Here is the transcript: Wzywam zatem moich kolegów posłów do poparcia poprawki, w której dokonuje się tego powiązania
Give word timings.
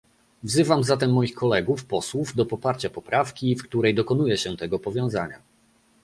Wzywam 0.43 0.83
zatem 0.83 1.11
moich 1.13 1.33
kolegów 1.33 1.85
posłów 1.85 2.35
do 2.35 2.45
poparcia 2.45 2.89
poprawki, 2.89 3.55
w 3.55 3.63
której 3.63 3.95
dokonuje 3.95 4.37
się 4.37 4.57
tego 4.57 4.79
powiązania 4.79 5.41